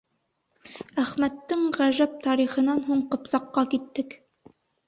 Әхмәттең 1.03 1.61
ғәжәп 1.77 2.17
тарихынан 2.29 2.83
һуң 2.89 3.07
Ҡыпсаҡҡа 3.15 3.67
киттек. 3.75 4.21